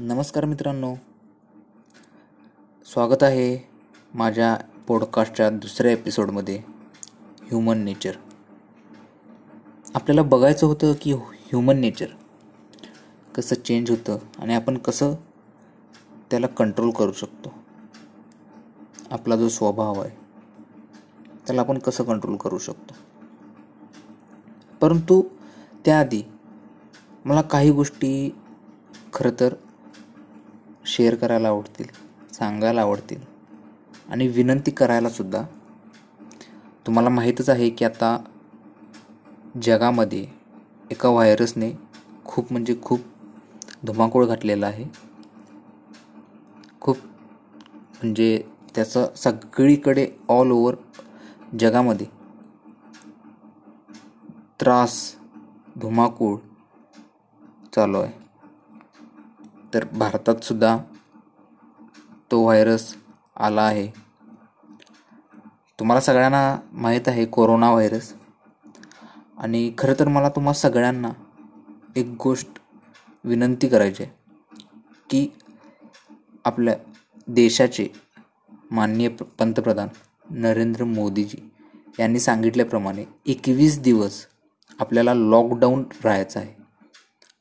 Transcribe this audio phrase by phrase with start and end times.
[0.00, 0.94] नमस्कार मित्रांनो.
[2.86, 3.68] स्वागत आहे
[4.14, 4.56] माझ्या
[4.88, 6.62] पॉडकास्टच्या दुसऱ्या एपिसोडमध्ये
[7.42, 8.12] ह्युमन नेचर
[9.94, 12.06] आपल्याला बघायचं होतं की ह्युमन नेचर
[13.34, 15.14] कसं चेंज होतं आणि आपण कसं
[16.30, 17.54] त्याला कंट्रोल करू शकतो.
[19.10, 20.16] आपला जो स्वभाव आहे
[21.46, 22.94] त्याला आपण कसं कंट्रोल करू शकतो.
[24.80, 25.22] परंतु
[25.84, 26.22] त्याआधी
[27.24, 28.36] मला काही गोष्टी
[29.12, 29.54] खरं तर
[30.88, 31.86] शेअर करायला आवडतील
[32.34, 33.20] सांगायला आवडतील.
[34.08, 35.42] आणि विनंती करायलासुद्धा
[36.86, 38.16] तुम्हाला माहीतच आहे की आता
[39.62, 40.24] जगामध्ये
[40.90, 41.70] एका व्हायरसने
[42.24, 43.00] खूप म्हणजे खूप
[43.86, 44.84] धुमाकूळ घातलेला आहे.
[46.80, 46.96] खूप
[47.94, 48.42] म्हणजे
[48.74, 50.74] त्याचं सगळीकडे ऑल ओव्हर
[51.60, 52.06] जगामध्ये
[54.60, 54.96] त्रास
[55.80, 56.36] धुमाकूळ
[57.74, 58.12] चालू आहे.
[59.74, 60.76] तर भारतात सुद्धा
[62.30, 62.94] तो व्हायरस
[63.36, 63.86] आला आहे.
[65.78, 68.12] तुम्हाला सगळ्यांना माहीत आहे कोरोना व्हायरस
[69.38, 71.10] आणि खरं तर मला तुम्हा सगळ्यांना
[71.96, 72.58] एक गोष्ट
[73.24, 74.12] विनंती करायची आहे
[75.10, 75.28] की
[76.44, 76.74] आपल्या
[77.28, 77.88] देशाचे
[78.70, 79.88] माननीय पंतप्रधान
[80.30, 81.38] नरेंद्र मोदीजी
[81.98, 84.24] यांनी सांगितल्याप्रमाणे एकवीस दिवस
[84.80, 86.57] आपल्याला लॉकडाऊन राहायचं आहे.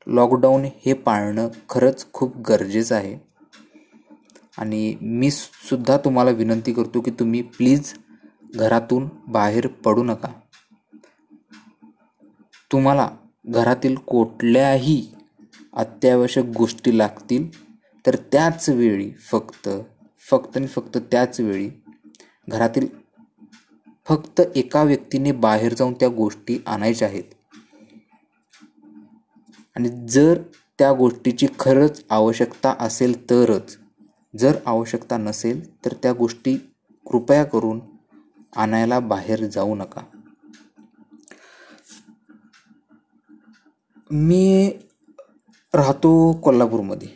[0.07, 3.17] लॉकडाऊन हे पाळणं खरंच खूप गरजेचं आहे.
[4.57, 7.93] आणि मी सुद्धा तुम्हाला विनंती करतो की तुम्ही प्लीज
[8.55, 10.27] घरातून बाहेर पडू नका.
[12.71, 13.09] तुम्हाला
[13.45, 15.07] घरातील कुठल्याही
[15.73, 17.67] अत्यावश्यक गोष्टी लागतील
[18.05, 19.69] तर त्याच वेळी फक्त
[20.29, 21.69] फक्त आणि फक्त त्याच वेळी
[22.49, 22.87] घरातील
[24.07, 27.23] फक्त एका व्यक्तीने बाहेर जाऊन त्या गोष्टी आणायच्या आहेत.
[29.77, 30.41] आणि जर
[30.79, 33.77] त्या गोष्टीची खरंच आवश्यकता असेल तरच.
[34.37, 36.55] जर आवश्यकता नसेल तर त्या गोष्टी
[37.05, 37.79] कृपया करून
[38.55, 40.01] आणायला बाहेर जाऊ नका.
[44.11, 44.71] मी
[45.73, 47.07] राहतो कोल्हापूरमध्ये.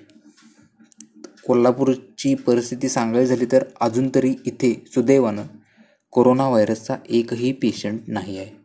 [1.47, 5.43] कोल्हापूरची परिस्थिती सांगायची झाली तर अजून तरी इथे सुदैवानं
[6.11, 8.61] कोरोना व्हायरसचा एकही पेशंट नाही आहे.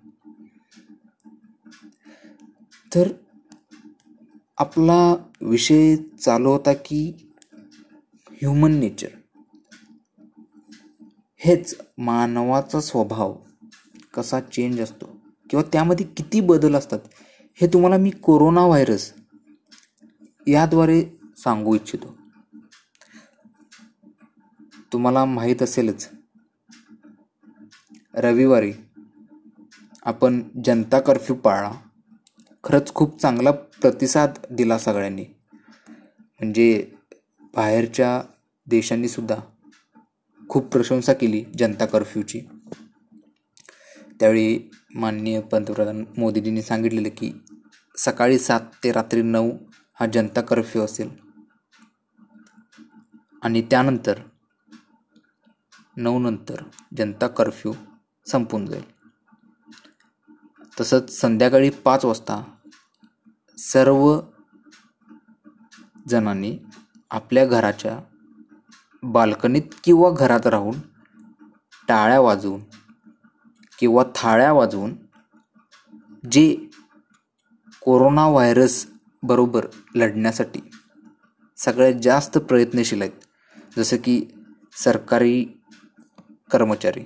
[2.94, 3.08] तर
[4.58, 7.28] आपला विषय चालू होता की
[8.30, 9.08] ह्युमन नेचर
[11.36, 13.36] हेच मानवाचा स्वभाव
[14.14, 15.06] कसा चेंज असतो
[15.50, 16.98] किंवा त्यामध्ये किती बदल असतात
[17.60, 19.12] हे तुम्हाला मी कोरोना व्हायरस
[20.46, 21.04] याद्वारे
[21.36, 22.16] सांगू इच्छितो.
[24.92, 26.08] तुम्हाला माहीत असेलच.
[28.14, 28.72] रविवारी
[30.02, 31.72] आपण जनता कर्फ्यू पाळला
[32.66, 35.24] खरंच खूप चांगला प्रतिसाद दिला सगळ्यांनी.
[36.40, 36.90] म्हणजे
[37.54, 38.22] बाहेरच्या
[38.66, 39.36] देशांनीसुद्धा
[40.48, 42.40] खूप प्रशंसा केली जनता कर्फ्यूची.
[44.20, 47.32] त्यावेळी माननीय पंतप्रधान मोदीजींनी सांगितलेलं की
[47.98, 49.50] सकाळी सात ते रात्री नऊ
[50.00, 51.10] हा जनता कर्फ्यू असेल.
[53.42, 54.18] आणि त्यानंतर
[55.96, 56.62] नऊ नंतर
[56.98, 57.72] जनता कर्फ्यू
[58.26, 58.84] संपून जाईल.
[60.80, 62.55] तसंच संध्याकाळी पाच वाजता
[63.58, 64.20] सर्व
[66.08, 66.56] जणांनी
[67.10, 67.98] आपल्या घराच्या
[69.02, 70.80] बाल्कनीत किंवा घरात राहून
[71.88, 72.60] टाळ्या वाजवून
[73.78, 74.94] किंवा थाळ्या वाजवून
[76.30, 76.54] जे
[77.82, 78.86] कोरोना व्हायरस
[79.22, 80.60] बरोबर लढण्यासाठी
[81.58, 84.20] सगळ्यात जास्त प्रयत्नशील आहेत जसं की
[84.76, 85.44] सरकारी
[86.50, 87.04] कर्मचारी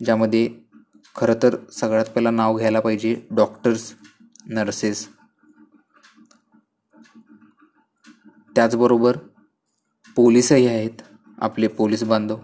[0.00, 0.48] ज्यामध्ये
[1.16, 3.92] खरं तर सगळ्यात पहिला नाव घ्यायला पाहिजे डॉक्टर्स
[4.48, 5.06] नर्सेस.
[8.56, 9.16] त्याचबरोबर
[10.16, 11.02] पोलीसही आहेत
[11.38, 12.36] आपले पोलीस बांधव.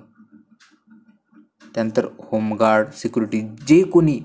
[1.75, 4.21] त्यानंतर होमगार्ड सिक्युरिटी जे कोणी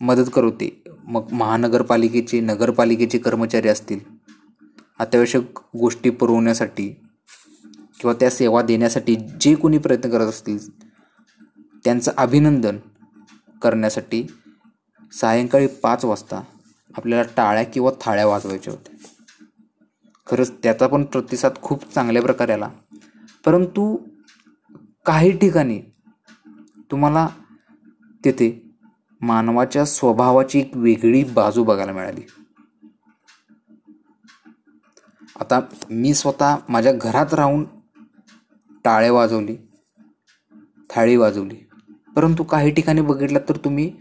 [0.00, 0.70] मदत करवते
[1.04, 3.98] मग महानगरपालिकेचे नगरपालिकेचे कर्मचारी असतील
[4.98, 6.88] अत्यावश्यक गोष्टी पुरवण्यासाठी
[8.00, 10.58] किंवा त्या सेवा देण्यासाठी जे कोणी प्रयत्न करत असतील
[11.84, 12.78] त्यांचं अभिनंदन
[13.62, 14.26] करण्यासाठी
[15.12, 16.42] सायंकाळी पाच वाजता
[16.96, 18.94] आपल्याला टाळ्या किंवा थाळ्या वाजवायच्या होत्या.
[20.26, 22.68] खरंच त्याचा पण प्रतिसाद खूप चांगल्या प्रकारे आला.
[23.44, 23.96] परंतु
[25.06, 25.82] काही ठिकाणी
[26.90, 27.28] तुम्हाला
[28.24, 28.76] तिथे
[29.20, 32.20] मानवाच्या स्वभावाची एक वेगळी बाजू बघायला मिळाली.
[35.40, 35.60] आता
[35.90, 37.64] मी स्वतः माझ्या घरात राहून
[38.84, 39.56] टाळे वाजवली
[40.90, 41.56] थाळी वाजवली.
[42.16, 43.92] परंतु काही ठिकाणी बघितलं तर तुम्ही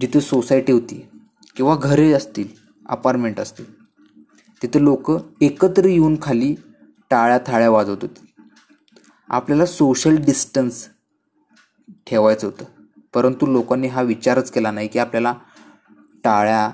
[0.00, 1.08] जिथे सोसायटी होती
[1.56, 2.48] किंवा घरे असतील
[2.88, 3.64] अपार्टमेंट असतील
[4.62, 5.10] तिथं लोक
[5.40, 6.54] एकत्र येऊन खाली
[7.10, 8.20] टाळ्या थाळ्या वाजवत होते.
[9.28, 10.88] आपल्याला सोशल डिस्टन्स
[12.06, 12.64] ठेवायचं होतं.
[13.14, 15.34] परंतु लोकांनी हा विचारच केला नाही की आपल्याला
[16.24, 16.70] टाळ्या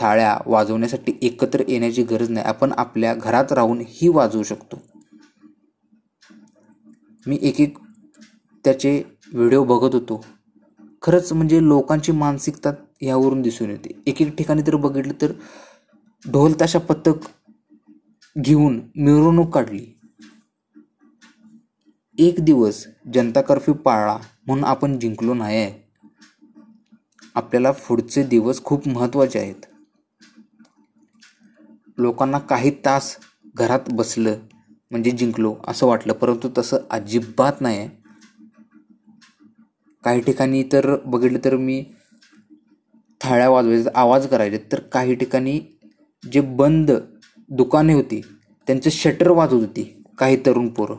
[0.00, 2.46] थाळ्या वाजवण्यासाठी एकत्र येण्याची गरज नाही.
[2.46, 4.82] आपण आपल्या घरात राहून ही वाजवू शकतो.
[7.26, 7.78] मी एक एक
[8.64, 9.02] त्याचे
[9.32, 10.24] व्हिडिओ बघत होतो.
[11.02, 12.70] खरंच म्हणजे लोकांची मानसिकता
[13.02, 14.02] यावरून दिसून येते.
[14.06, 15.32] एक एक ठिकाणी तर बघितलं तर
[16.24, 17.26] ढोल ताशा पथक
[18.38, 19.86] घेऊन मिरवणूक काढली.
[22.18, 25.56] एक दिवस जनता कर्फ्यू पाळला म्हणून आपण जिंकलो नाही.
[25.56, 25.86] आहे
[27.34, 29.66] आपल्याला पुढचे दिवस खूप महत्त्वाचे आहेत.
[31.98, 33.16] लोकांना काही तास
[33.56, 34.36] घरात बसलं
[34.90, 37.78] म्हणजे जिंकलो असं वाटलं परंतु तसं अजिबात नाही.
[37.78, 37.88] आहे
[40.04, 41.84] काही ठिकाणी तर बघितलं तर मी
[43.20, 45.60] थाळ्या वाजवायचे आवाज करायचे तर काही ठिकाणी
[46.32, 46.90] जे बंद
[47.48, 48.20] दुकाने होती
[48.66, 50.96] त्यांचं शटर वाजवत होती काही तरुण पोरं.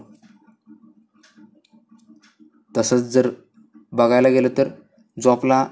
[2.77, 3.29] तसंच जर
[3.91, 4.67] बघायला गेलं तर
[5.23, 5.67] जो आपला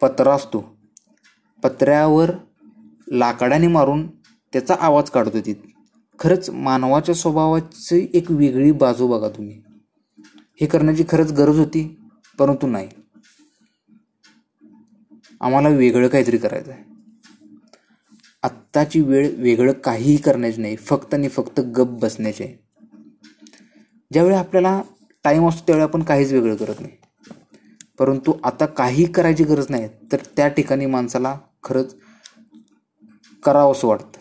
[0.00, 0.76] पत्रा असतो
[1.62, 2.30] पत्र्यावर
[3.08, 4.06] लाकडाने मारून
[4.52, 5.74] त्याचा आवाज काढत होती.
[6.18, 9.62] खरंच मानवाच्या स्वभावाची एक वेगळी बाजू बघा तुम्ही.
[10.60, 12.00] हे करण्याची खरंच गरज होती
[12.38, 12.88] परंतु नाही.
[15.40, 16.84] आम्हाला वेगळं काहीतरी करायचं आहे
[18.42, 22.54] आत्ताची वेळ वेगळं काहीही करण्याची नाही फक्त आणि फक्त गप बसण्याची आहे.
[24.12, 24.82] ज्यावेळी आपल्याला
[25.24, 26.92] टाईम असतो त्यावेळी आपण काहीच वेगळं करत नाही.
[27.98, 31.96] परंतु आता काही करायची गरज नाही तर त्या ठिकाणी माणसाला खरंच
[33.44, 34.18] करावं असं वाटतं.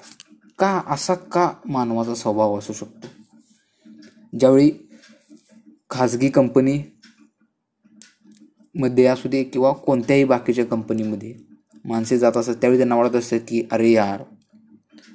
[0.60, 0.81] का?
[0.88, 3.08] असा का मानवाचा स्वभाव असू शकतो?
[4.40, 4.72] ज्यावेळी
[5.90, 6.80] खाजगी कंपनी
[8.77, 11.33] मध्ये असू दे किंवा कोणत्याही बाकीच्या कंपनीमध्ये.
[11.85, 14.24] माणसे जात असतात त्यावेळी त्यांना वाटत असतं की अरे यार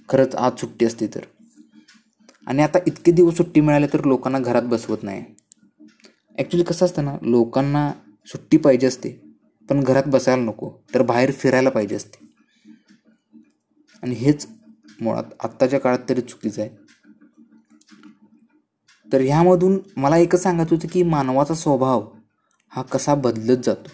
[0.08, 1.20] खरंच आज सुट्टी असते तर.
[2.46, 5.24] आणि आता इतके दिवस सुट्टी मिळाली तर लोकांना घरात बसवत नाही.
[6.38, 7.90] ॲक्च्युली कसं असतं ना लोकांना
[8.26, 9.10] सुट्टी पाहिजे असते
[9.68, 12.18] पण घरात बसायला नको तर बाहेर फिरायला पाहिजे असते.
[14.02, 14.46] आणि हेच
[15.00, 16.70] मुळात आत्ताच्या काळात तरी चुकीचं आहे.
[19.12, 22.08] तर ह्यामधून मला एकच सांगायचं होतं की मानवाचा स्वभाव
[22.72, 23.90] हा कसा बदलत जातो?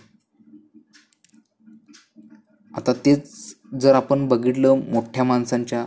[2.76, 5.86] आता तेच जर आपण बघितलं मोठ्या माणसांच्या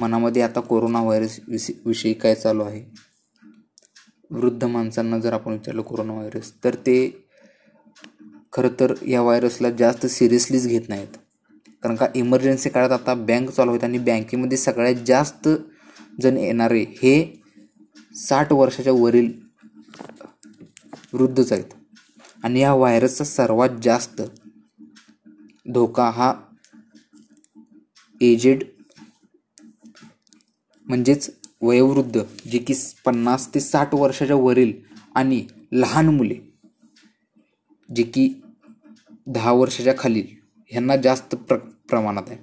[0.00, 1.40] मनामध्ये आता कोरोना व्हायरस
[1.86, 2.84] विषयी काय चालू आहे?
[4.30, 7.26] वृद्ध माणसांना जर आपण विचारलं कोरोना व्हायरस तर ते
[8.52, 11.16] खरं तर या व्हायरसला जास्त सिरियसलीच घेत नाहीत.
[11.82, 15.48] कारण का इमर्जन्सी काळात आता बँक चालू आहेत आणि बँकेमध्ये सगळ्यात जास्त
[16.20, 17.42] जण येणारे हे
[18.16, 19.49] साठ वर्षाच्या वरील
[21.12, 21.64] वृद्धच आहेत.
[22.44, 24.22] आणि या व्हायरसचा सर्वात जास्त
[25.72, 26.34] धोका हा
[28.20, 28.64] एजेड
[30.86, 31.30] म्हणजेच
[31.62, 32.20] वयोवृद्ध
[32.50, 32.74] जे की
[33.04, 34.72] पन्नास ते साठ वर्षाच्या वरील
[35.14, 36.34] आणि लहान मुले
[37.96, 38.42] जे की
[39.26, 40.26] दहा वर्षाच्या खालील
[40.66, 42.38] ह्यांना जास्त प्र प्रमाणात आहे.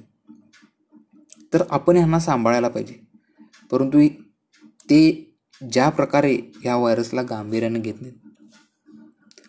[1.53, 2.99] तर आपण ह्यांना सांभाळायला पाहिजे.
[3.71, 4.07] परंतु
[4.63, 5.01] ते
[5.71, 8.26] ज्या प्रकारे ह्या व्हायरसला गांभीर्याने घेत नाहीत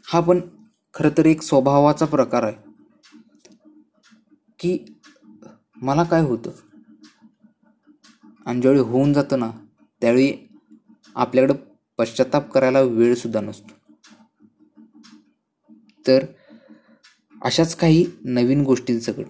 [0.08, 0.40] हा पण
[0.94, 2.56] खरं तर एक स्वभावाचा प्रकार आहे.
[4.58, 4.78] की
[5.76, 6.50] मला काय होतं?
[8.46, 9.50] आणि ज्यावेळी होऊन जातं ना
[10.00, 10.32] त्यावेळी
[11.14, 11.54] आपल्याकडं
[11.98, 13.74] पश्चाताप करायला वेळसुद्धा नसतो.
[16.06, 16.24] तर
[17.42, 19.26] अशाच काही नवीन गोष्टींसकट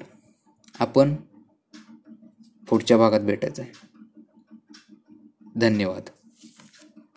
[0.80, 1.14] आपण
[2.68, 3.72] पुढच्या भागात भेटायचं आहे.
[5.56, 6.17] धन्यवाद.